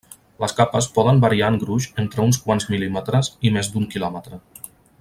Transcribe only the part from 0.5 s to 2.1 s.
capes poden variar en gruix